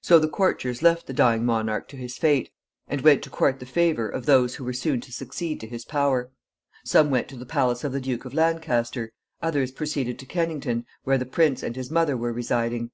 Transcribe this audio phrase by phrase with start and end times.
[0.00, 2.50] So the courtiers left the dying monarch to his fate,
[2.88, 5.84] and went to court the favor of those who were soon to succeed to his
[5.84, 6.32] power.
[6.84, 11.16] Some went to the palace of the Duke of Lancaster; others proceeded to Kennington, where
[11.16, 12.90] the prince and his mother were residing.